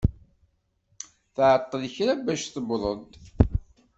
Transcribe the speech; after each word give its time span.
Tɛeṭṭel 1.35 1.83
kra 1.95 2.13
bac 2.25 2.41
tewweḍ-d. 2.53 3.11